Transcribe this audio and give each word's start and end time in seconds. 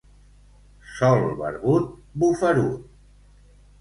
Sol 0.93 1.21
barbut, 1.43 1.85
bufarut. 2.25 2.81